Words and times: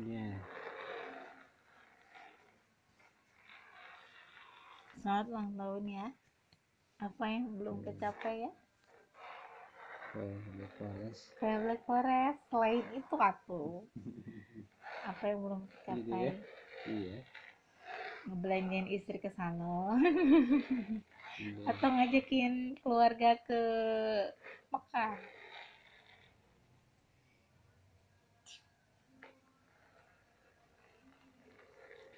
Iya. 0.00 0.26
Selamat 5.00 5.26
ulang 5.32 5.50
tahun 5.56 5.84
ya. 5.88 6.06
Apa 7.00 7.24
yang 7.28 7.44
belum 7.56 7.76
kecapai 7.84 8.44
ya? 8.44 8.52
Black 10.12 10.72
Forest. 10.76 11.22
Kayak 11.40 11.58
Black 11.64 11.82
Forest. 11.88 12.38
Selain 12.50 12.84
itu 12.92 13.14
aku. 13.16 13.62
Apa 15.10 15.22
yang 15.32 15.38
belum 15.44 15.60
Gitu 15.64 15.72
kecapai? 15.80 16.24
ya? 16.24 16.34
Iya. 16.84 17.16
Ngebelanjain 18.28 18.88
istri 18.92 19.16
ke 19.16 19.30
sana. 19.32 19.96
Iya. 21.40 21.64
Atau 21.72 21.88
ngajakin 21.88 22.76
keluarga 22.84 23.36
ke 23.48 23.60
Mekah. 24.68 25.16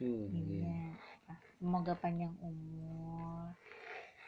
Iya. 0.03 0.35
Iya. 0.35 0.75
Semoga 1.59 1.95
panjang 1.95 2.35
umur, 2.43 3.55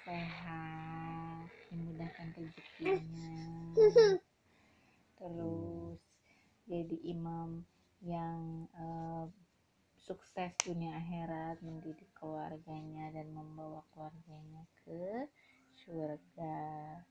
sehat, 0.06 1.50
dimudahkan 1.66 2.30
rezekinya. 2.38 3.34
Terus 5.18 5.98
jadi 6.70 6.96
imam 7.10 7.66
yang 8.04 8.70
eh, 8.76 9.26
sukses 9.98 10.52
dunia 10.62 10.94
akhirat, 11.00 11.64
mendidik 11.64 12.12
keluarganya 12.14 13.10
dan 13.10 13.32
membawa 13.34 13.82
keluarganya 13.90 14.68
ke 14.84 15.26
surga. 15.74 17.02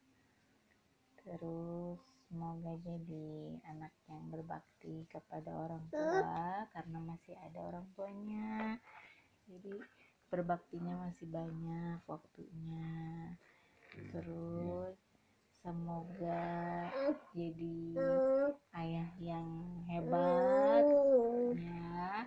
Terus 1.19 2.12
semoga 2.33 2.73
jadi 2.81 3.61
anak 3.69 3.93
yang 4.09 4.25
berbakti 4.33 5.05
kepada 5.05 5.53
orang 5.53 5.85
tua 5.93 6.65
karena 6.73 6.97
masih 7.05 7.37
ada 7.37 7.61
orang 7.61 7.85
tuanya. 7.93 8.81
Jadi 9.45 9.77
berbaktinya 10.33 11.05
masih 11.05 11.29
banyak 11.29 12.01
waktunya. 12.09 12.89
Terus 14.09 14.97
semoga 15.61 16.89
jadi 17.37 17.77
ayah 18.81 19.13
yang 19.21 19.49
hebat 19.93 20.89
ya. 21.53 22.25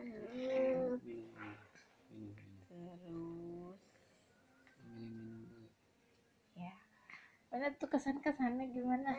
Terus 2.71 3.79
ya. 6.55 6.75
Mana 7.51 7.75
tuh 7.75 7.91
kesan-kesannya 7.91 8.71
gimana? 8.71 9.11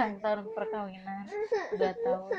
Ulang 0.00 0.16
tahun 0.24 0.48
perkawinan 0.56 1.28
dua 1.76 1.92
tahun 1.92 2.32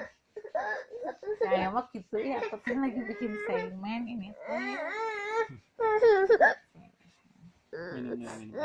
saya 1.46 1.70
mah 1.70 1.86
gitu 1.94 2.18
ya 2.18 2.42
aku 2.42 2.58
kan 2.58 2.82
lagi 2.82 3.06
bikin 3.06 3.38
segmen 3.46 4.02
ini 4.10 4.34
teh. 4.34 4.82
Minum, 7.70 8.18
minum, 8.18 8.34
minum. 8.42 8.58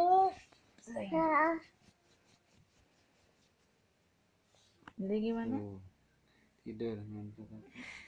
Ups, 0.00 0.88
sayang. 0.88 1.60
jadi 4.96 5.16
gimana 5.28 5.60
Tuh. 5.60 5.76
Tidur 6.64 6.96
aku. 7.04 7.42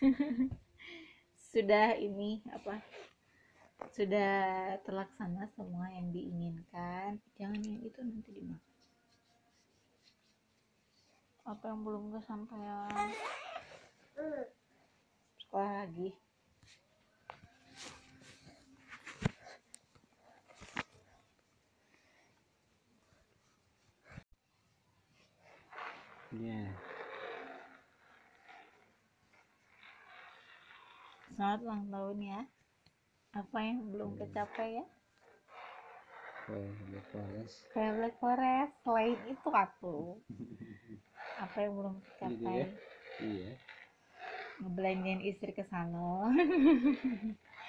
sudah 1.52 2.00
ini 2.00 2.40
apa 2.48 2.80
sudah 3.92 4.34
terlaksana 4.86 5.44
semua 5.52 5.90
yang 5.92 6.08
diinginkan. 6.14 7.20
Jangan 7.36 7.60
yang 7.60 7.80
itu 7.84 7.98
nanti 8.00 8.30
dimakan. 8.32 8.72
Apa 11.44 11.64
yang 11.68 11.80
belum 11.84 12.04
kesampaian? 12.16 13.08
Sekolah 15.36 15.84
lagi. 15.84 16.10
Iya. 26.34 26.66
selamat 31.34 31.60
ulang 31.66 31.84
tahun 31.91 32.19
ya 32.22 32.41
apa 33.34 33.59
yang 33.59 33.78
belum 33.91 34.11
kecapai 34.17 34.78
ya 34.78 34.87
Kayak 36.45 36.71
Black 36.87 37.06
Forest. 37.11 37.56
kayak 37.72 37.93
Black 37.99 38.17
Forest 38.21 38.72
selain 38.84 39.19
itu 39.27 39.49
aku 39.50 39.97
apa 41.34 41.56
yang 41.59 41.72
belum 41.75 41.95
Gitu 41.99 42.06
kecapai 42.15 42.55
ya? 42.55 42.69
Iya. 43.19 43.50
ngebelanjain 44.62 45.21
istri 45.27 45.50
ke 45.50 45.65
sana 45.67 46.31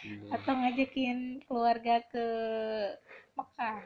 Iya. 0.06 0.30
atau 0.38 0.53
ngajakin 0.53 1.18
keluarga 1.50 1.96
ke 2.14 2.26
Mekah 3.34 3.82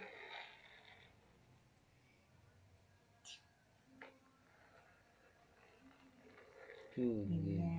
iya. 6.97 7.23
iya 7.39 7.75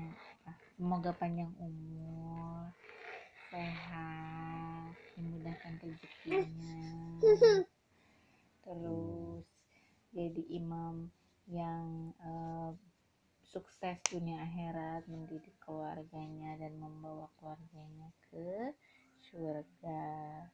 semoga 0.76 1.10
panjang 1.20 1.52
umur 1.60 2.72
sehat 3.50 4.94
dimudahkan 5.18 5.74
rezekinya. 5.82 6.78
Terus 8.62 9.44
jadi 10.14 10.42
imam 10.54 11.10
yang 11.50 12.14
eh, 12.22 12.70
sukses 13.50 13.98
dunia 14.06 14.46
akhirat 14.46 15.10
mendidik 15.10 15.58
keluarganya 15.58 16.54
dan 16.62 16.78
membawa 16.78 17.26
keluarganya 17.42 18.14
ke 18.30 18.70
surga. 19.18 20.46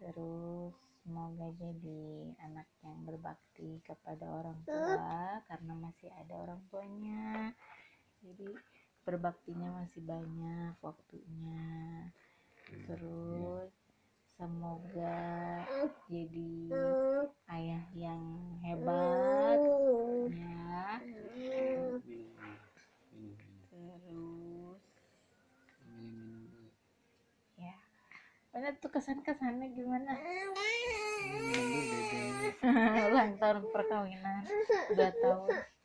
Terus 0.00 0.72
semoga 1.04 1.52
jadi 1.60 2.32
anak 2.48 2.68
yang 2.80 3.04
berbakti 3.04 3.84
kepada 3.84 4.24
orang 4.24 4.56
tua 4.64 5.44
karena 5.44 5.72
masih 5.76 6.08
ada 6.16 6.32
orang 6.48 6.60
tuanya. 6.72 7.52
Jadi 8.24 8.56
berbaktinya 9.08 9.80
masih 9.80 10.04
banyak 10.04 10.76
waktunya. 10.84 11.64
Terus 12.84 13.72
semoga 14.36 15.24
jadi 16.12 16.52
ayah 17.48 17.84
yang 17.96 18.20
hebat 18.60 19.60
ya. 20.28 21.00
Terus 23.72 24.84
ya 27.56 27.76
mana 28.52 28.76
tuh 28.76 28.92
kesan-kesannya 28.92 29.72
gimana? 29.72 30.12
Minum 31.24 31.48
dulu, 31.48 31.80
Dede. 31.80 32.20
ulang 33.08 33.32
tahun 33.40 33.64
perkawinan 33.72 34.44
dua 34.92 35.10
tahun 35.16 35.77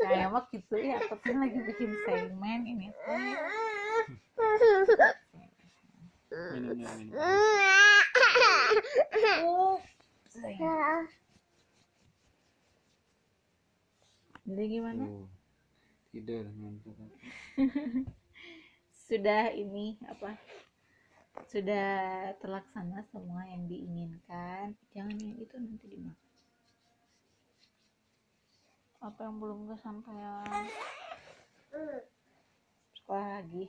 saya 0.00 0.26
mah 0.32 0.44
gitu 0.50 0.74
ya 0.78 0.96
aku 1.02 1.16
kan 1.20 1.36
lagi 1.42 1.58
bikin 1.66 1.90
segmen 2.06 2.60
ini 2.66 2.88
teh. 2.90 3.34
Minum, 6.30 6.78
minum, 6.78 6.94
minum. 6.94 7.18
Ups, 9.42 9.90
sayang. 10.30 11.10
jadi 14.46 14.64
gimana. 14.66 15.04
Tidur 16.10 16.46
ngantuk 16.46 16.94
sudah 19.10 19.50
ini 19.54 19.98
apa 20.06 20.38
sudah 21.50 22.30
terlaksana 22.38 23.02
semua 23.10 23.42
yang 23.46 23.66
diinginkan 23.66 24.78
jangan 24.94 25.18
yang 25.18 25.34
itu 25.34 25.54
nanti 25.58 25.86
dimakan 25.90 26.29
apa 29.00 29.24
yang 29.24 29.40
belum 29.40 29.64
kesampaian? 29.72 30.64
Sekolah 33.00 33.40
lagi. 33.40 33.64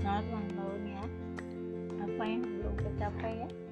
Selamat 0.00 0.24
ulang 0.32 0.48
tahun 0.56 0.82
ya. 0.88 1.04
Apa 2.08 2.22
yang 2.24 2.40
belum 2.40 2.74
kecapai 2.80 3.32
ya. 3.44 3.63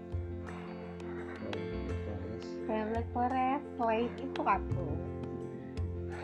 Kayak 2.73 2.89
Black 2.89 3.09
Forest 3.13 3.65
selain 3.77 4.09
itu 4.17 4.41
aku 4.41 4.87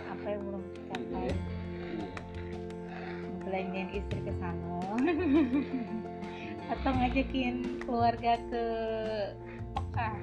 apa 0.08 0.26
yang 0.32 0.40
belum 0.48 0.62
ya? 0.64 0.96
Iya. 0.96 1.36
belanjain 3.44 3.88
istri 3.92 4.20
ke 4.24 4.32
sana 4.40 4.80
atau 6.72 6.90
ngajakin 6.96 7.84
keluarga 7.84 8.40
ke 8.48 8.64
Mekah 9.76 10.16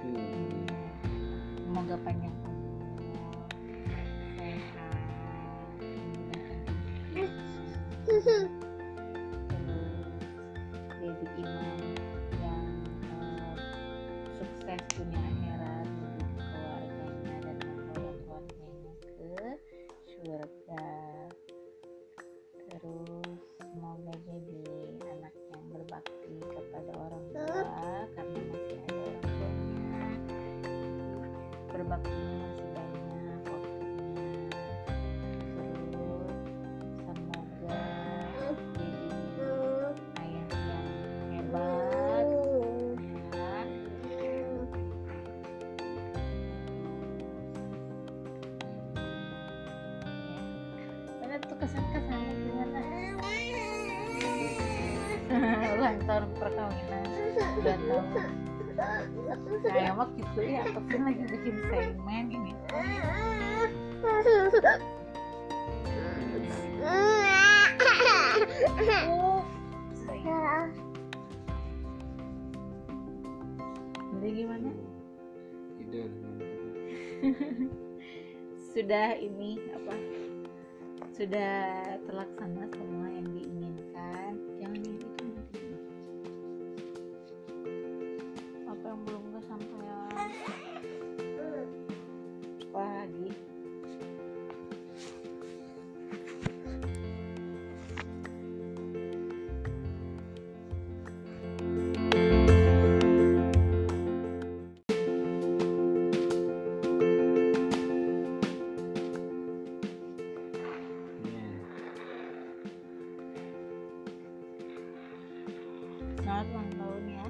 Hmm. 0.00 0.66
semoga 1.62 1.94
panjang 2.02 2.29
tahun 56.10 56.26
perkawinan. 56.42 57.06
Udah 57.62 57.76
tahun 57.86 58.06
saya 59.62 59.94
mah 59.94 60.10
gitu 60.18 60.40
ya 60.42 60.66
kan 60.74 61.00
lagi 61.06 61.22
bikin 61.30 61.54
segmen 61.70 62.24
ini. 62.34 62.52
Jadi 74.10 74.28
gimana? 74.34 74.68
Tidur 75.78 76.10
sudah 78.74 79.08
ini 79.16 79.62
apa? 79.72 79.94
Sudah 81.14 81.54
terlaksana 82.08 82.64
semua 82.74 83.06
yang 83.12 83.28
diinginkan 83.30 83.39
selamat 116.30 116.46
ulang 116.54 116.70
tahun 116.78 117.04
ya. 117.10 117.26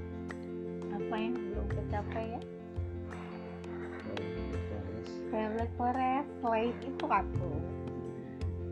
Apa 0.92 1.14
yang 1.16 1.32
belum 1.32 1.66
tercapai 1.72 2.24
ya? 2.36 2.40
Kayak 5.32 5.48
Black 5.56 5.72
Forest 5.80 6.28
selain 6.44 6.76
itu 6.84 7.04
aku 7.08 7.50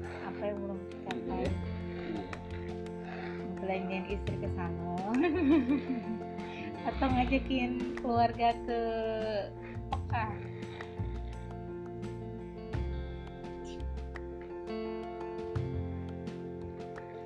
apa 0.04 0.42
yang 0.44 0.58
belum 0.60 0.78
tercapai? 0.92 1.44
Belanjain 3.56 4.04
istri 4.12 4.36
ke 4.36 4.48
sana. 4.52 4.92
Atau 6.92 7.06
ngajakin 7.08 7.96
keluarga 7.96 8.52
ke 8.69 8.81
Mekah? 9.88 10.32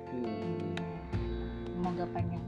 Hmm. 0.07 0.71
semoga 1.67 2.07
panjang 2.15 2.43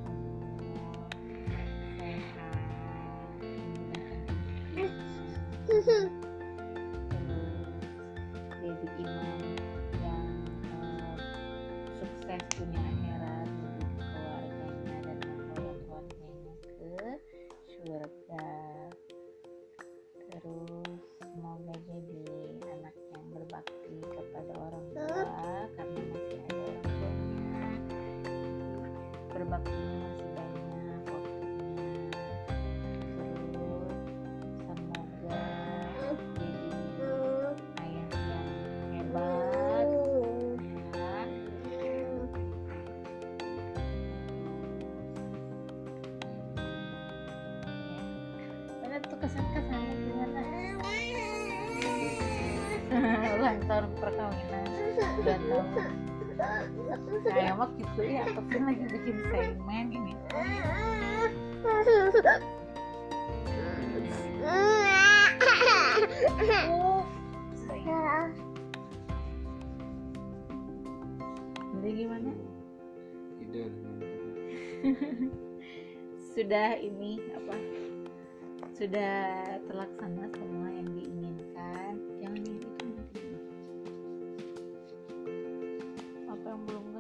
tahun 53.63 53.91
perkawinan 53.99 54.67
udah 55.23 55.37
tahun 55.47 55.67
saya 57.23 57.55
gitu 57.79 58.01
ya 58.03 58.23
kan 58.27 58.61
lagi 58.67 58.85
bikin 58.91 59.17
segmen 59.31 59.85
ini. 59.87 60.13
Jadi 71.75 72.01
gimana? 72.01 72.31
Tidur. 73.37 73.71
Sudah 76.35 76.69
ini 76.81 77.21
apa? 77.37 77.55
Sudah 78.75 79.15
terlaksana 79.69 80.25
semua 80.35 80.74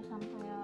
Sampai. 0.09 0.54